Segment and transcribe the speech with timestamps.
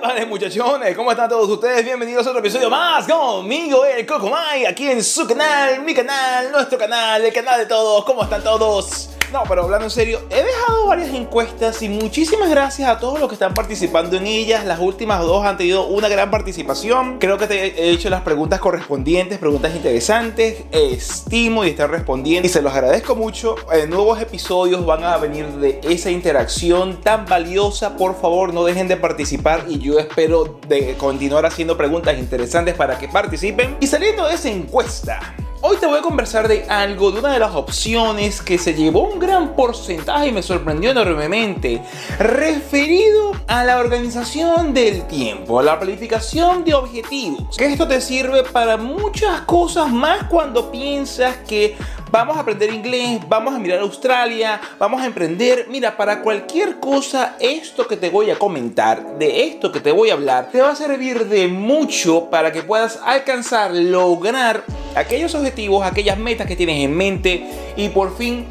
[0.00, 1.84] Muchachones, ¿cómo están todos ustedes?
[1.84, 6.78] Bienvenidos a otro episodio más conmigo, el Cocomay, aquí en su canal, mi canal, nuestro
[6.78, 8.04] canal, el canal de todos.
[8.06, 9.10] ¿Cómo están todos?
[9.32, 13.28] No, pero hablando en serio, he dejado varias encuestas y muchísimas gracias a todos los
[13.28, 14.64] que están participando en ellas.
[14.64, 17.18] Las últimas dos han tenido una gran participación.
[17.20, 20.64] Creo que te he hecho las preguntas correspondientes, preguntas interesantes.
[20.72, 23.54] Estimo y estar respondiendo y se los agradezco mucho.
[23.72, 27.96] Eh, nuevos episodios van a venir de esa interacción tan valiosa.
[27.96, 32.98] Por favor, no dejen de participar y yo espero de continuar haciendo preguntas interesantes para
[32.98, 33.76] que participen.
[33.78, 35.20] Y saliendo de esa encuesta,
[35.62, 39.02] Hoy te voy a conversar de algo, de una de las opciones que se llevó
[39.02, 41.82] un gran porcentaje y me sorprendió enormemente,
[42.18, 47.58] referido a la organización del tiempo, a la planificación de objetivos.
[47.58, 51.76] Que esto te sirve para muchas cosas más cuando piensas que
[52.10, 55.66] vamos a aprender inglés, vamos a mirar Australia, vamos a emprender.
[55.68, 60.08] Mira, para cualquier cosa, esto que te voy a comentar, de esto que te voy
[60.08, 65.84] a hablar, te va a servir de mucho para que puedas alcanzar, lograr aquellos objetivos,
[65.84, 67.44] aquellas metas que tienes en mente
[67.76, 68.46] y por fin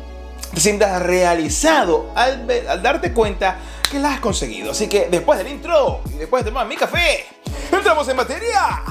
[0.53, 2.47] te sientas realizado al,
[2.81, 3.59] darte cuenta
[3.89, 4.71] que las has conseguido.
[4.71, 7.25] Así que después del intro y después de tomar mi café,
[7.71, 8.83] entramos en materia.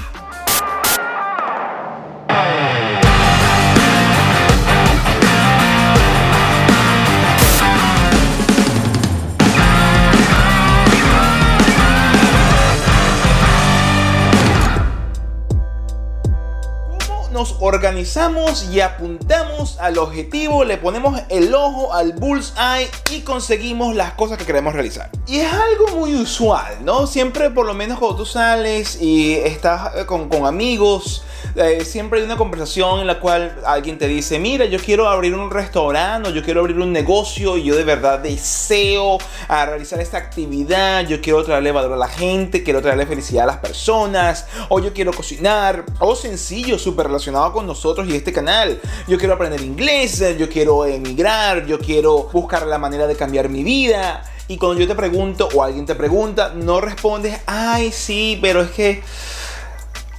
[17.39, 24.15] Nos organizamos y apuntamos al objetivo, le ponemos el ojo al bullseye y conseguimos las
[24.15, 25.09] cosas que queremos realizar.
[25.29, 27.07] Y es algo muy usual, ¿no?
[27.07, 31.23] Siempre, por lo menos cuando tú sales y estás eh, con, con amigos,
[31.59, 35.35] eh, siempre hay una conversación en la cual alguien te dice, mira, yo quiero abrir
[35.35, 40.01] un restaurante o yo quiero abrir un negocio y yo de verdad deseo a realizar
[40.01, 44.47] esta actividad, yo quiero traerle valor a la gente, quiero traerle felicidad a las personas,
[44.69, 49.35] o yo quiero cocinar, o sencillo, súper relacionado con nosotros y este canal, yo quiero
[49.35, 54.23] aprender inglés, yo quiero emigrar, yo quiero buscar la manera de cambiar mi vida.
[54.51, 58.71] Y cuando yo te pregunto o alguien te pregunta, no respondes, ay, sí, pero es
[58.71, 59.03] que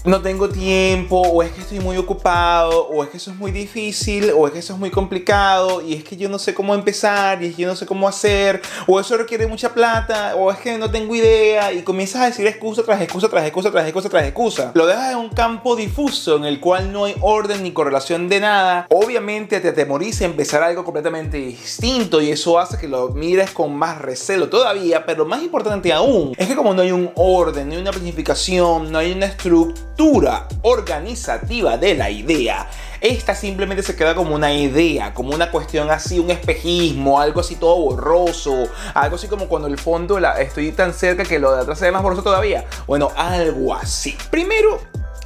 [0.05, 3.51] no tengo tiempo, o es que estoy muy ocupado, o es que eso es muy
[3.51, 6.73] difícil, o es que eso es muy complicado, y es que yo no sé cómo
[6.73, 10.51] empezar, y es que yo no sé cómo hacer, o eso requiere mucha plata, o
[10.51, 13.85] es que no tengo idea, y comienzas a decir excusa tras excusa tras excusa tras
[13.85, 14.71] excusa tras excusa.
[14.73, 18.39] Lo dejas en un campo difuso en el cual no hay orden ni correlación de
[18.39, 18.87] nada.
[19.09, 24.00] Obviamente te atemoriza empezar algo completamente distinto, y eso hace que lo mires con más
[24.00, 27.90] recelo todavía, pero más importante aún, es que como no hay un orden, no una
[27.90, 32.70] planificación, no hay una estructura, organizativa de la idea.
[33.02, 37.56] Esta simplemente se queda como una idea, como una cuestión así, un espejismo, algo así
[37.56, 41.64] todo borroso, algo así como cuando el fondo la, estoy tan cerca que lo de
[41.64, 42.64] atrás se ve más borroso todavía.
[42.86, 44.16] Bueno, algo así.
[44.30, 44.80] Primero,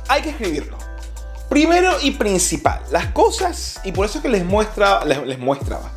[0.07, 0.82] hay que escribirlo.
[1.53, 5.91] Primero y principal, las cosas, y por eso es que les muestra, les, les muestraba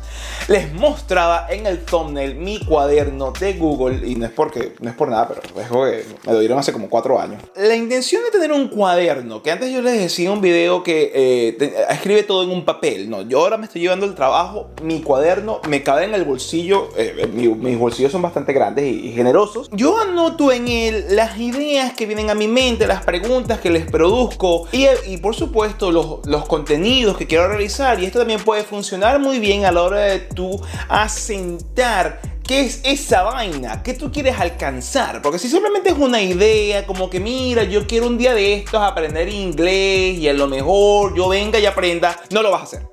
[0.47, 4.95] les mostraba en el thumbnail mi cuaderno de Google, y no es, porque, no es
[4.95, 7.41] por nada, pero es que me lo dieron hace como cuatro años.
[7.55, 11.85] La intención de tener un cuaderno, que antes yo les decía un video que eh,
[11.89, 15.59] escribe todo en un papel, no, yo ahora me estoy llevando el trabajo, mi cuaderno
[15.67, 19.69] me cabe en el bolsillo, eh, mis bolsillos son bastante grandes y, generosos.
[19.71, 23.89] Yo anoto en él las ideas que vienen a mi mente, las preguntas que les
[23.89, 28.63] produzco y, y por supuesto los, los contenidos que quiero realizar, y esto también puede
[28.63, 33.83] funcionar muy bien a la hora de tú asentar ¿Qué es esa vaina?
[33.83, 35.21] ¿Qué tú quieres alcanzar?
[35.21, 38.81] Porque si simplemente es una idea, como que mira, yo quiero un día de estos
[38.81, 42.87] aprender inglés y a lo mejor yo venga y aprenda, no lo vas a hacer.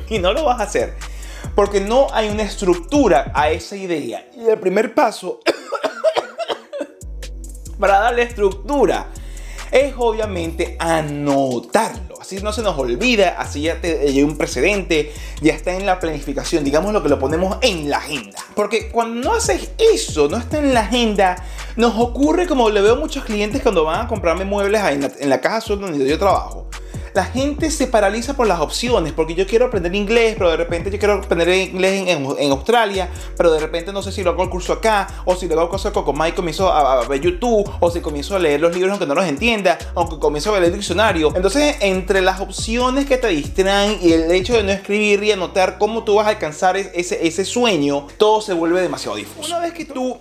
[0.10, 0.94] y no lo vas a hacer.
[1.54, 4.28] Porque no hay una estructura a esa idea.
[4.36, 5.40] Y el primer paso
[7.80, 9.06] para darle estructura
[9.70, 12.05] es obviamente anotarlo.
[12.26, 16.00] Así no se nos olvida, así ya te lleva un precedente, ya está en la
[16.00, 18.36] planificación, digamos lo que lo ponemos en la agenda.
[18.56, 21.36] Porque cuando no haces eso, no está en la agenda,
[21.76, 25.12] nos ocurre como le veo a muchos clientes cuando van a comprarme muebles en la,
[25.20, 26.68] en la caja azul donde yo trabajo
[27.16, 30.90] la gente se paraliza por las opciones, porque yo quiero aprender inglés, pero de repente
[30.90, 33.08] yo quiero aprender inglés en, Australia,
[33.38, 35.62] pero de repente no sé si lo hago el curso acá, o si lo hago
[35.62, 38.90] el curso con Mike comienzo a, ver YouTube, o si comienzo a leer los libros
[38.90, 41.32] aunque no los entienda, aunque comienzo a leer el diccionario.
[41.34, 45.78] Entonces, entre las opciones que te distraen y el hecho de no escribir y anotar
[45.78, 49.48] cómo tú vas a alcanzar ese sueño, todo se vuelve demasiado difuso.
[49.48, 50.18] Una vez que tú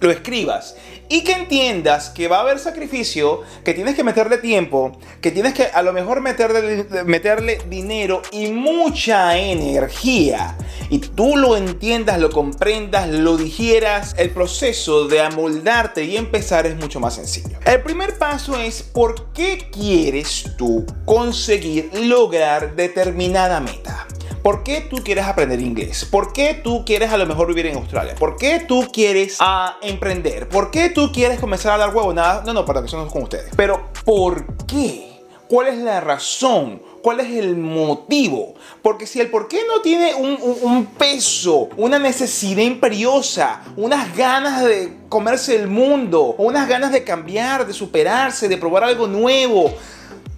[0.00, 0.76] lo escribas
[1.08, 5.54] y que entiendas que va a haber sacrificio, que tienes que meterle tiempo, que tienes
[5.54, 10.56] que a lo mejor meterle, meterle dinero y mucha energía.
[10.88, 16.76] Y tú lo entiendas, lo comprendas, lo digieras, el proceso de amoldarte y empezar es
[16.76, 17.58] mucho más sencillo.
[17.64, 24.06] El primer paso es por qué quieres tú conseguir lograr determinada meta.
[24.42, 26.06] ¿Por qué tú quieres aprender inglés?
[26.06, 28.14] ¿Por qué tú quieres a lo mejor vivir en Australia?
[28.18, 30.48] ¿Por qué tú quieres a, emprender?
[30.48, 32.14] ¿Por qué tú quieres comenzar a dar huevo?
[32.14, 33.52] Nada, no, no, para que no es con ustedes.
[33.54, 35.10] Pero ¿por qué?
[35.46, 36.80] ¿Cuál es la razón?
[37.02, 38.54] ¿Cuál es el motivo?
[38.82, 44.96] Porque si el por qué no tiene un, peso, una necesidad imperiosa, unas ganas de
[45.08, 49.74] comerse el mundo, unas ganas de cambiar, de superarse, de probar algo nuevo,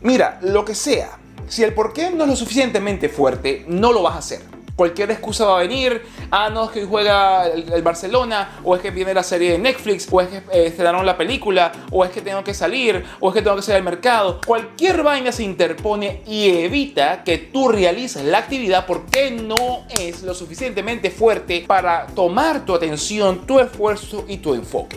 [0.01, 1.19] mira, lo que sea,
[1.53, 4.41] si el porqué no es lo suficientemente fuerte, no lo vas a hacer.
[4.75, 6.01] Cualquier excusa va a venir.
[6.31, 10.09] Ah, no, es que juega el, Barcelona, o es que viene la serie de Netflix,
[10.11, 13.35] o es que eh, se la película, o es que tengo que salir, o es
[13.35, 14.41] que tengo que salir al mercado.
[14.47, 20.33] Cualquier vaina se interpone y evita que tú realices la actividad porque no es lo
[20.33, 24.97] suficientemente fuerte para tomar tu atención, tu esfuerzo y tu enfoque.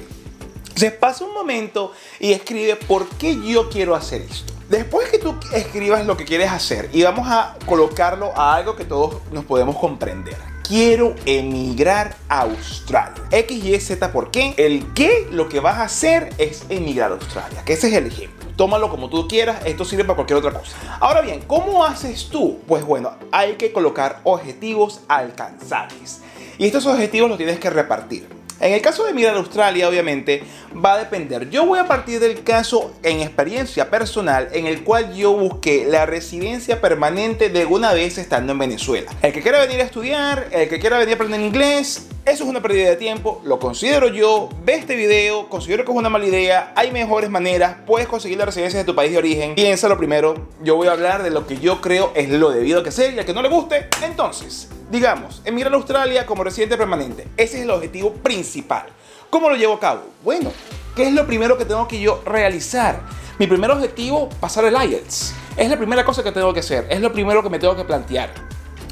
[0.59, 4.54] Entonces pasa un momento y escribe por qué yo quiero hacer esto.
[4.69, 8.83] Después que tú escribas lo que quieres hacer y vamos a colocarlo a algo que
[8.83, 10.37] todos nos podemos comprender.
[10.67, 13.21] Quiero emigrar a Australia.
[13.29, 14.55] X, Y, Z, ¿por qué?
[14.57, 17.61] El qué lo que vas a hacer es emigrar a Australia.
[17.63, 18.49] Que ese es el ejemplo.
[18.55, 20.75] Tómalo como tú quieras, esto sirve para cualquier otra cosa.
[20.99, 22.59] Ahora bien, ¿cómo haces tú?
[22.67, 26.21] Pues bueno, hay que colocar objetivos alcanzables.
[26.57, 28.34] Y estos objetivos los tienes que repartir.
[28.59, 30.43] En el caso de mirar Australia, obviamente,
[30.73, 31.49] va a depender.
[31.49, 36.05] Yo voy a partir del caso en experiencia personal en el cual yo busqué la
[36.05, 39.11] residencia permanente de una vez estando en Venezuela.
[39.21, 42.49] El que quiera venir a estudiar, el que quiera venir a aprender inglés, eso es
[42.49, 44.49] una pérdida de tiempo, lo considero yo.
[44.63, 46.73] Ve este video, considero que es una mala idea.
[46.75, 49.53] Hay mejores maneras, puedes conseguir la residencia de tu país de origen.
[49.53, 50.33] Piénsalo primero.
[50.63, 53.19] Yo voy a hablar de lo que yo creo es lo debido que ser y
[53.19, 57.27] al que no le guste, entonces Digamos, emigrar a Australia como residente permanente.
[57.37, 58.85] Ese es el objetivo principal.
[59.31, 60.03] ¿Cómo lo llevo a cabo?
[60.23, 60.51] Bueno,
[60.95, 63.01] ¿qué es lo primero que tengo que yo realizar?
[63.39, 65.33] Mi primer objetivo, pasar el IELTS.
[65.57, 66.85] Es la primera cosa que tengo que hacer.
[66.89, 68.31] Es lo primero que me tengo que plantear.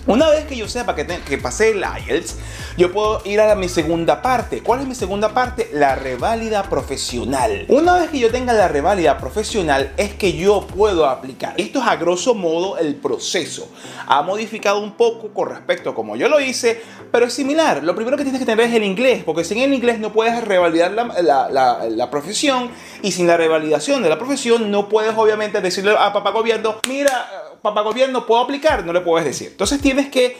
[0.06, 2.36] Una vez que yo sepa que, que pasé el IELTS,
[2.78, 4.62] yo puedo ir a mi segunda parte.
[4.62, 5.70] ¿Cuál es mi segunda parte?
[5.74, 7.66] La reválida profesional.
[7.70, 11.54] Una vez que yo tenga la reválida profesional, es que yo puedo aplicar.
[11.58, 13.70] Esto es a grosso modo el proceso.
[14.08, 17.82] Ha modificado un poco con respecto a como yo lo hice, pero es similar.
[17.84, 20.44] Lo primero que tienes que tener es el inglés, porque sin el inglés no puedes
[20.44, 22.72] revalidar la, la, la profesión
[23.02, 27.53] y sin la revalidación de la profesión no puedes obviamente decirle a papá gobierno, mira
[27.64, 28.86] papá gobierno, ¿puedo aplicar?
[28.86, 29.48] No le puedes decir.
[29.52, 30.38] Entonces tienes que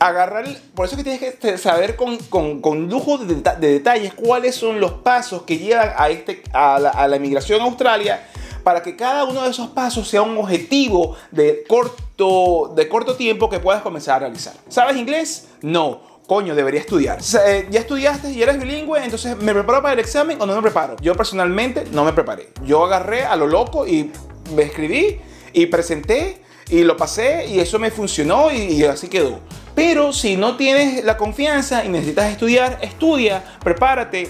[0.00, 0.44] agarrar,
[0.74, 5.42] por eso que tienes que saber con, con, lujo de, detalles cuáles son los pasos
[5.42, 8.26] que llevan a, este, a, la, a la emigración a Australia
[8.64, 13.48] para que cada uno de esos pasos sea un objetivo de corto, de corto tiempo
[13.48, 14.54] que puedas comenzar a realizar.
[14.68, 15.48] ¿Sabes inglés?
[15.62, 17.18] No coño, debería estudiar.
[17.46, 20.62] Eh, ya estudiaste y eres bilingüe, entonces ¿me preparo para el examen o no me
[20.62, 20.96] preparo?
[21.02, 22.48] Yo personalmente no me preparé.
[22.64, 24.10] Yo agarré a lo loco y
[24.56, 25.20] me escribí
[25.54, 29.40] y presenté y lo pasé y eso me funcionó y, así quedó.
[29.74, 34.28] Pero si no tienes la confianza y necesitas estudiar, estudia, prepárate,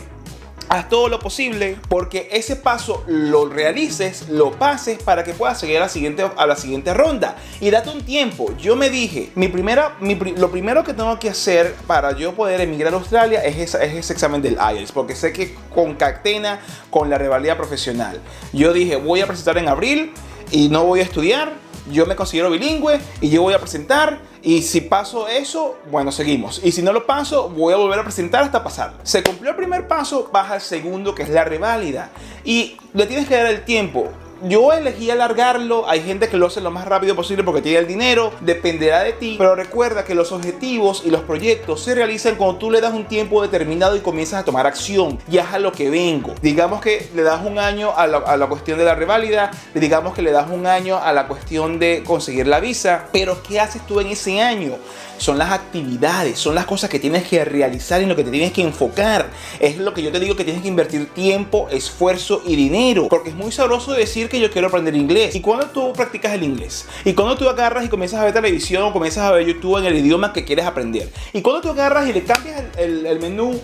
[0.69, 5.76] haz todo lo posible porque ese paso lo realices, lo pases para que puedas seguir
[5.76, 7.37] a la siguiente, a la siguiente ronda.
[7.61, 8.55] Y date un tiempo.
[8.56, 9.97] Yo me dije, mi primera,
[10.37, 14.12] lo primero que tengo que hacer para yo poder emigrar a Australia es, es ese
[14.12, 16.60] examen del IELTS porque sé que concatena
[16.91, 18.20] con la rivalidad profesional.
[18.53, 20.13] Yo dije, voy a presentar en abril
[20.55, 21.53] y no voy a estudiar,
[21.91, 26.61] yo me considero bilingüe y yo voy a presentar y si paso eso, bueno, seguimos.
[26.63, 28.94] Y si no lo paso, voy a volver a presentar hasta pasar.
[29.03, 32.11] Se cumplió el primer paso, baja el segundo que es la reválida
[32.44, 34.13] y le tienes que dar el tiempo.
[34.43, 37.86] Yo elegí alargarlo, hay gente que lo hace lo más rápido posible porque tiene el
[37.86, 42.56] dinero, dependerá de ti, pero recuerda que los objetivos y los proyectos se realizan cuando
[42.56, 45.72] tú le das un tiempo determinado y comienzas a tomar acción, ya es a lo
[45.72, 46.34] que vengo.
[46.43, 50.14] Digamos que le das un año a la, a la cuestión de la reválida, digamos
[50.14, 53.86] que le das un año a la cuestión de conseguir la visa, pero ¿qué haces
[53.86, 54.76] tú en ese año?
[55.19, 58.31] son las actividades, son las cosas que tienes que realizar y en lo que te
[58.31, 59.31] tienes que enfocar.
[59.60, 63.08] Es lo que yo te digo que tienes que invertir tiempo, esfuerzo y dinero.
[63.08, 65.35] Porque es muy sabroso decir que yo quiero aprender inglés.
[65.35, 66.87] ¿Y cuando tú practicas el inglés?
[67.05, 69.87] ¿Y cuando tú agarras y comienzas a ver televisión o comienzas a ver YouTube en
[69.87, 71.11] el idioma que quieres aprender?
[71.33, 73.61] ¿Y cuando tú agarras y le cambias el, el menú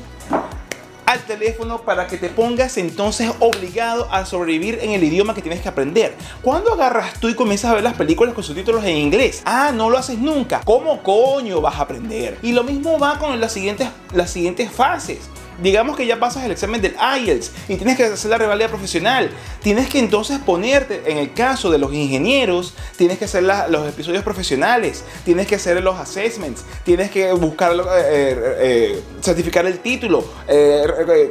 [1.10, 5.60] al teléfono para que te pongas entonces obligado a sobrevivir en el idioma que tienes
[5.60, 6.14] que aprender.
[6.40, 9.42] ¿Cuándo agarras tú y comienzas a ver las películas con subtítulos en inglés?
[9.44, 10.60] Ah, no lo haces nunca.
[10.64, 12.38] ¿Cómo coño vas a aprender?
[12.42, 15.28] Y lo mismo va con las siguientes, las siguientes fases.
[15.62, 19.30] Digamos que ya pasas el examen del IELTS y tienes que hacer la rivalidad profesional.
[19.62, 24.22] Tienes que entonces ponerte, en el caso de los ingenieros, tienes que hacer los episodios
[24.22, 30.24] profesionales, tienes que hacer los assessments, tienes que buscar, eh, eh, eh, certificar el título,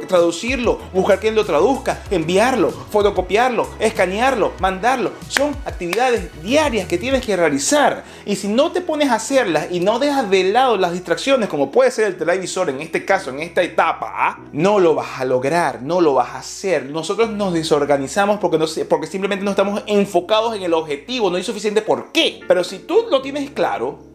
[0.08, 5.12] traducirlo, buscar quien lo traduzca, enviarlo, fotocopiarlo, escanearlo, mandarlo.
[5.28, 8.04] Son actividades diarias que tienes que realizar.
[8.24, 11.70] Y si no te pones a hacerlas y no dejas de lado las distracciones, como
[11.70, 14.19] puede ser el televisor en este caso, en esta etapa,
[14.52, 16.86] no lo vas a lograr, no lo vas a hacer.
[16.86, 21.42] Nosotros nos desorganizamos porque, no, porque simplemente no estamos enfocados en el objetivo, no hay
[21.42, 22.40] suficiente por qué.
[22.46, 24.09] Pero si tú lo tienes claro,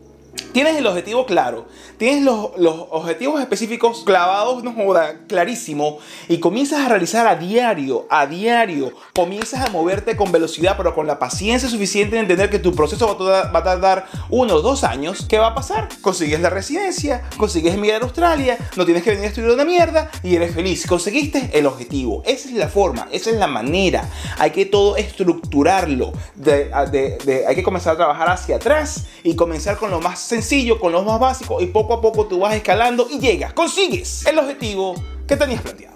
[0.52, 1.66] tienes el objetivo claro,
[1.98, 2.50] tienes los,
[2.90, 9.68] objetivos específicos clavados, no joda, clarísimo, y comienzas a realizar a diario, a diario, comienzas
[9.68, 13.60] a moverte con velocidad, pero con la paciencia suficiente de entender que tu proceso va
[13.60, 15.90] a tardar uno o dos años, ¿qué va a pasar?
[16.02, 20.10] Consigues la residencia, consigues emigrar a Australia, no tienes que venir a estudiar una mierda
[20.24, 20.86] y eres feliz.
[20.88, 22.24] Conseguiste el objetivo.
[22.26, 24.10] Esa es la forma, esa es la manera.
[24.38, 26.14] Hay que todo estructurarlo.
[26.46, 31.04] hay que comenzar a trabajar hacia atrás y comenzar con lo más sencillo, con lo
[31.04, 34.96] más básico y poco a poco tú vas escalando y llegas, consigues el objetivo
[35.28, 35.96] que tenías planteado.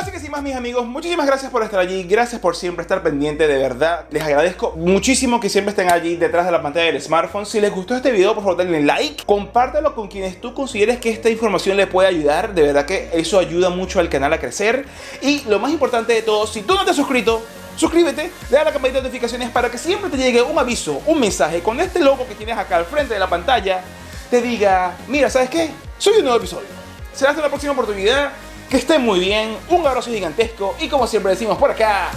[0.00, 3.00] Así que sin más mis amigos, muchísimas gracias por estar allí, gracias por siempre estar
[3.00, 4.06] pendiente, de verdad.
[4.10, 7.46] Les agradezco muchísimo que siempre estén allí detrás de la pantalla del smartphone.
[7.46, 11.10] Si les gustó este video, por favor denle like, compártelo con quienes tú consideres que
[11.10, 12.54] esta información le puede ayudar.
[12.54, 14.84] De verdad que eso ayuda mucho al canal a crecer.
[15.22, 17.40] Y lo más importante de todo, si tú no te has suscrito,
[17.76, 21.18] Suscríbete, le da la campanita de notificaciones para que siempre te llegue un aviso, un
[21.18, 23.82] mensaje con este logo que tienes acá al frente de la pantalla.
[24.30, 25.70] Te diga, mira, ¿sabes qué?
[25.98, 26.68] Soy un nuevo episodio.
[27.14, 28.32] Será hasta la próxima oportunidad.
[28.68, 29.56] Que estén muy bien.
[29.68, 30.74] Un abrazo gigantesco.
[30.80, 32.10] Y como siempre decimos por acá.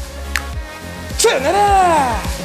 [1.18, 2.37] ¡Sayonara!